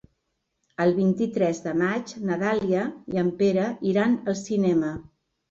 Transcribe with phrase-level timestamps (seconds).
[0.85, 4.93] El vint-i-tres de maig na Dàlia i en Pere iran al cinema.